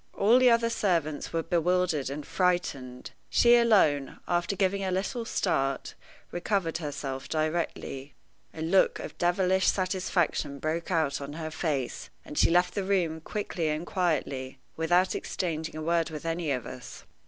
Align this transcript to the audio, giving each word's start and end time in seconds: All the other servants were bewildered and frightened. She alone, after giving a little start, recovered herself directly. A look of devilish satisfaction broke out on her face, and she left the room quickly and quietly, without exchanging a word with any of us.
All 0.15 0.39
the 0.39 0.49
other 0.49 0.71
servants 0.71 1.31
were 1.31 1.43
bewildered 1.43 2.09
and 2.09 2.25
frightened. 2.25 3.11
She 3.29 3.55
alone, 3.55 4.17
after 4.27 4.55
giving 4.55 4.83
a 4.83 4.89
little 4.89 5.25
start, 5.25 5.93
recovered 6.31 6.79
herself 6.79 7.29
directly. 7.29 8.15
A 8.51 8.63
look 8.63 8.97
of 8.97 9.15
devilish 9.19 9.67
satisfaction 9.67 10.57
broke 10.57 10.89
out 10.89 11.21
on 11.21 11.33
her 11.33 11.51
face, 11.51 12.09
and 12.25 12.35
she 12.35 12.49
left 12.49 12.73
the 12.73 12.83
room 12.83 13.21
quickly 13.21 13.69
and 13.69 13.85
quietly, 13.85 14.57
without 14.75 15.13
exchanging 15.13 15.75
a 15.75 15.83
word 15.83 16.09
with 16.09 16.25
any 16.25 16.49
of 16.49 16.65
us. 16.65 17.03